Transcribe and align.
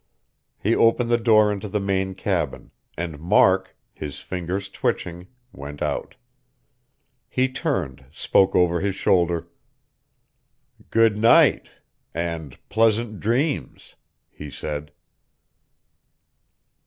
He 0.57 0.75
opened 0.75 1.11
the 1.11 1.17
door 1.19 1.51
into 1.51 1.69
the 1.69 1.79
main 1.79 2.15
cabin; 2.15 2.71
and 2.97 3.19
Mark, 3.19 3.77
his 3.93 4.19
fingers 4.19 4.67
twitching, 4.67 5.27
went 5.51 5.79
out. 5.79 6.15
He 7.29 7.47
turned, 7.47 8.05
spoke 8.11 8.55
over 8.55 8.79
his 8.81 8.95
shoulder. 8.95 9.47
"Good 10.89 11.19
night; 11.19 11.69
and 12.15 12.57
pleasant 12.67 13.19
dreams," 13.19 13.93
he 14.31 14.49
said. 14.49 14.91